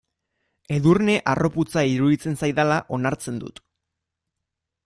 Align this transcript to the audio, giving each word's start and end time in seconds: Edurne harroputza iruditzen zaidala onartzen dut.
Edurne 0.77 1.17
harroputza 1.33 1.85
iruditzen 1.91 2.39
zaidala 2.43 2.81
onartzen 2.99 3.41
dut. 3.45 3.63